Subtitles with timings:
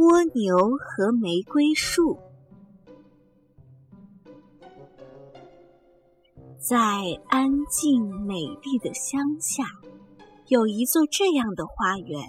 [0.00, 2.18] 蜗牛和玫瑰树，
[6.58, 6.78] 在
[7.28, 9.64] 安静美丽的乡下，
[10.48, 12.26] 有一座这样的花园。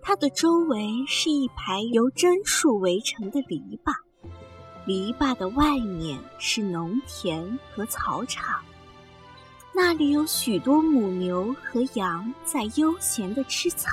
[0.00, 3.92] 它的周围是一排由榛树围成的篱笆，
[4.86, 8.62] 篱笆的外面是农田和草场。
[9.74, 13.90] 那里有许多母牛和羊在悠闲地吃草。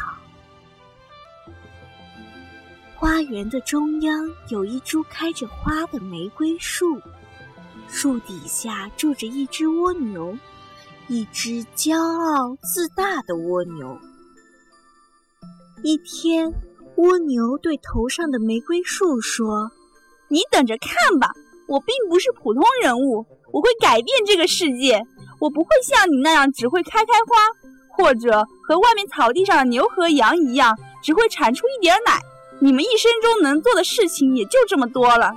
[2.99, 6.99] 花园的中央有一株开着花的玫瑰树，
[7.87, 10.37] 树底下住着一只蜗牛，
[11.07, 13.97] 一只骄傲自大的蜗牛。
[15.81, 16.51] 一天，
[16.97, 19.71] 蜗牛对头上的玫瑰树说
[20.27, 21.31] ：“你等着看吧，
[21.69, 25.01] 我并不是普通人物，我会改变这个世界。
[25.39, 27.37] 我不会像你那样只会开开花，
[27.95, 32.19] 或者和外面草地上的牛和羊一样，只会产出一点奶。”
[32.61, 35.31] 你们一生中能做的事情也就这么多了。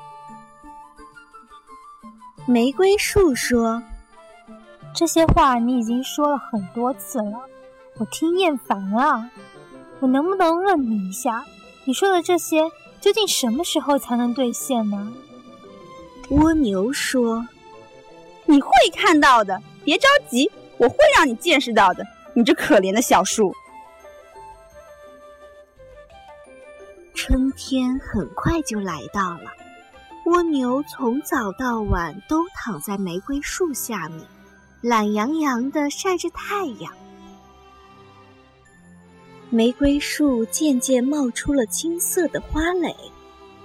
[2.46, 3.82] 玫瑰树说
[4.92, 7.42] ：“这些话你已经说了很多次了，
[7.98, 9.30] 我听厌烦了。
[10.00, 11.44] 我能不能问你一下，
[11.84, 12.62] 你说的这些
[13.00, 15.12] 究竟什么时候才能兑现呢？”
[16.30, 17.46] 蜗牛说
[18.46, 22.04] ：“你会看到的，别着急，我会让你见识到的。
[22.34, 23.54] 你这可怜的小树。”
[27.24, 29.52] 春天很快就来到了，
[30.26, 34.26] 蜗牛从早到晚都躺在玫瑰树下面，
[34.80, 36.92] 懒洋洋地晒着太阳。
[39.50, 42.92] 玫瑰树渐渐冒出了金色的花蕾，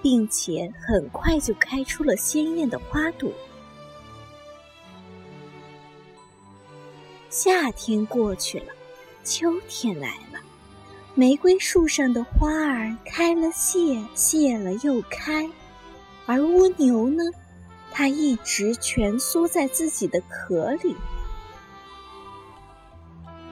[0.03, 3.31] 并且很快就开出了鲜艳的花朵。
[7.31, 8.71] 夏天过去了，
[9.23, 10.27] 秋天来了。
[11.19, 15.49] 玫瑰树上的花儿开了谢，谢了又开，
[16.27, 17.23] 而蜗牛呢？
[17.92, 20.95] 它一直蜷缩在自己的壳里。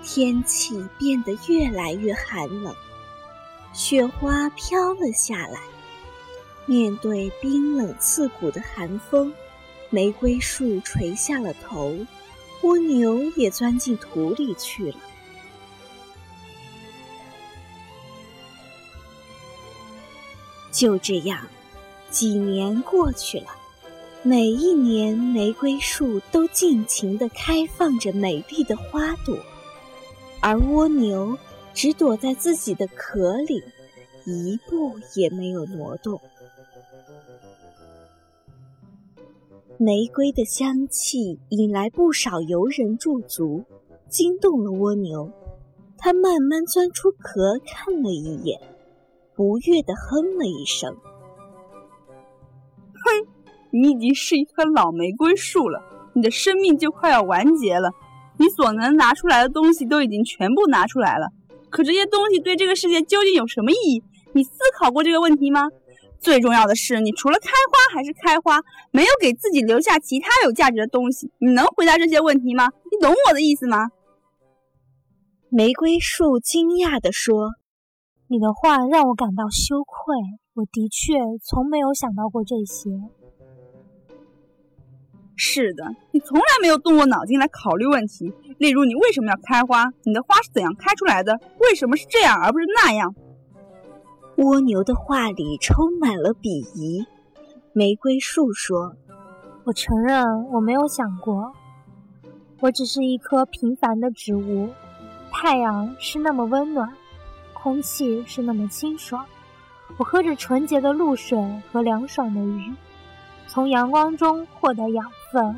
[0.03, 2.75] 天气变得越来越寒冷，
[3.73, 5.59] 雪花飘了下来。
[6.67, 9.34] 面对冰冷刺骨的寒风，
[9.90, 11.97] 玫瑰树垂下了头，
[12.61, 14.97] 蜗牛也钻进土里去了。
[20.75, 21.47] 就这样，
[22.09, 23.47] 几年过去了，
[24.24, 29.38] 每一年玫瑰树都尽情地开放着美丽的花朵，
[30.41, 31.38] 而蜗牛
[31.74, 33.64] 只躲在自己的壳里，
[34.25, 36.19] 一步也没有挪动。
[39.78, 43.64] 玫瑰的香气引来不少游人驻足，
[44.09, 45.31] 惊动了蜗牛，
[45.97, 48.59] 它慢慢钻出壳，看了一眼。
[49.35, 50.96] 不悦地哼了一声
[52.94, 53.28] ：“哼，
[53.72, 55.81] 你已经是一棵老玫瑰树了，
[56.13, 57.91] 你的生命就快要完结了。
[58.38, 61.28] 你所能拿出来的东西都已经全部拿出来了，
[61.69, 64.03] 可这些东西对这个世界究竟有什么意义？
[64.34, 65.69] 你思考过这个问题吗？
[66.19, 71.31] 最重要的是，你除了开花还是开花，没有给自己留下其他有价值的东西。
[71.40, 72.69] 你能回答这些问题吗？
[72.91, 73.90] 你懂我的意思吗？”
[75.52, 77.52] 玫瑰树惊讶地说。
[78.28, 80.16] 你的话让我感到羞愧。
[80.56, 81.13] 我的确
[81.44, 82.90] 从没有想到过这些。
[85.36, 93.14] 是的，你从来没有动过脑筋来考虑问题，例如你为什么要开花，你的花是怎样开出来的，为什么是这样而不是那样。
[94.38, 97.06] 蜗牛的话里充满了鄙夷。
[97.74, 98.96] 玫瑰树说
[99.68, 101.52] ：“我承认我没有想过，
[102.62, 104.69] 我只是一棵平凡的植物。
[105.34, 106.90] 太阳是那么温暖。”
[107.66, 109.26] 空气是那么清爽，
[109.98, 111.36] 我喝着纯洁的露水
[111.72, 112.72] 和凉爽的雨，
[113.48, 115.56] 从阳光中获得养分。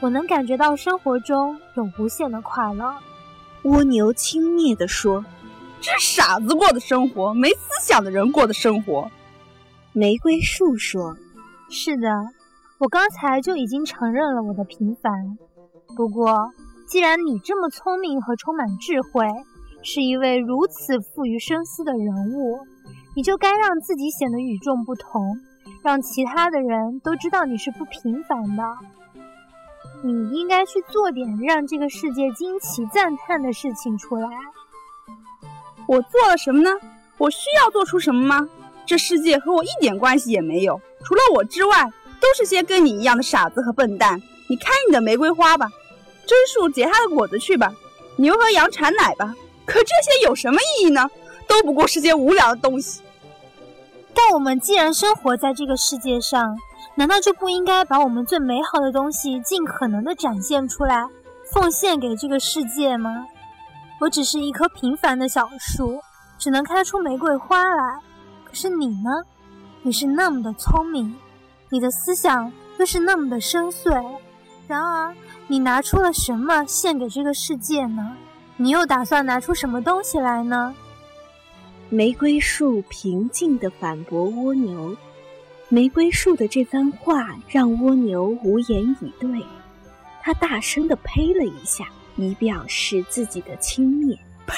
[0.00, 2.96] 我能感觉到生活中有无限的快乐。
[3.62, 5.24] 蜗牛轻蔑地说
[5.80, 9.10] ：“这是傻子过的生活，没思想的人过的生活。”
[9.94, 11.16] 玫瑰树说
[11.70, 12.10] ：“是的，
[12.76, 15.38] 我刚才就已经承认了我的平凡。
[15.96, 16.50] 不过，
[16.86, 19.26] 既然你这么聪明和充满智慧。”
[19.82, 22.60] 是一位如此富于深思的人物，
[23.16, 25.38] 你就该让自己显得与众不同，
[25.82, 28.62] 让其他的人都知道你是不平凡的。
[30.04, 34.28] 你应该去做点让这个世界惊奇赞叹的事情出来。
[35.86, 36.70] 我做了什么呢？
[37.18, 38.48] 我需要做出什么吗？
[38.86, 44.20] 这世界和我一点关系也没有，除了我之外，都是些跟你一样的傻子和笨蛋。
[44.48, 45.68] 你开你的玫瑰花吧，
[46.26, 47.72] 榛树结它的果子去吧，
[48.16, 49.34] 牛和羊产奶吧。
[49.66, 51.10] 可这些有什么意义呢？
[51.46, 53.02] 都不过是些无聊的东西。
[54.14, 56.58] 但我们既然生活在这个世界上，
[56.94, 61.06] 难道就不应该把我们最美好的东西尽可能的展现出来，
[61.52, 63.26] 奉献给这个世界吗？
[64.00, 66.00] 我只是一棵平凡的小树，
[66.38, 68.00] 只能开出玫瑰花来。
[68.44, 69.10] 可是你呢？
[69.82, 71.16] 你是那么的聪明，
[71.70, 74.04] 你的思想又是那么的深邃。
[74.68, 75.14] 然而，
[75.46, 78.16] 你拿出了什么献给这个世界呢？
[78.56, 80.74] 你又打算拿出什么东西来呢？
[81.88, 84.96] 玫瑰树平静地反驳蜗牛。
[85.68, 89.44] 玫瑰树的这番话让蜗牛无言以对，
[90.22, 91.86] 他大声地呸了一下。
[92.16, 94.14] 以表示自己的轻蔑，
[94.46, 94.54] 呸！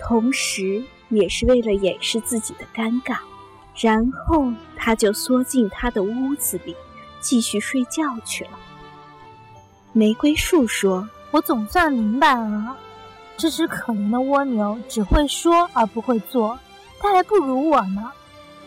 [0.00, 3.18] 同时也是为了掩饰自己的尴尬。
[3.76, 6.74] 然后他就缩进他的屋子里，
[7.20, 8.58] 继续睡觉去了。
[9.92, 12.76] 玫瑰树说：“我总算明白了，
[13.36, 16.58] 这只可怜的蜗牛只会说而不会做，
[16.98, 18.10] 它还不如我呢。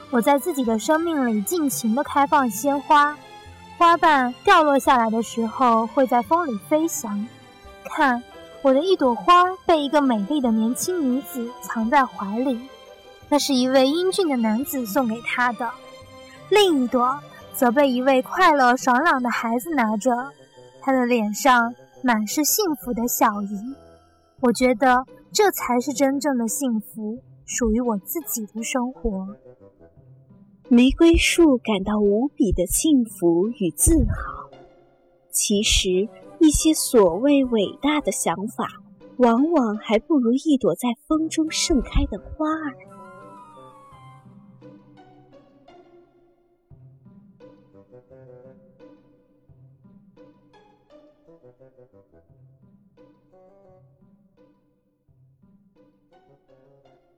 [0.10, 3.18] 我在自己的生命里尽情地开放鲜花，
[3.78, 7.28] 花瓣掉落下来的时候会在风里飞翔。”
[7.84, 8.22] 看，
[8.62, 12.60] 我的一朵花被一个美丽的年轻女子藏在怀里，
[13.28, 15.68] 那是一位英俊的男子送给她的；
[16.50, 17.20] 另一朵
[17.54, 20.12] 则被一位快乐爽朗的孩子拿着，
[20.82, 21.74] 他的脸上
[22.04, 23.76] 满是幸福的笑意。
[24.42, 29.28] 我觉得这才是真正的幸福，属于我自己的生活。
[30.70, 34.50] 玫瑰树感到无比的幸福与自豪。
[35.32, 36.10] 其实。
[36.44, 38.66] 一些所谓伟大的想法，
[39.18, 42.74] 往往还不如一朵在风中盛开的花儿。
[51.60, 51.74] Thank
[56.48, 57.11] you.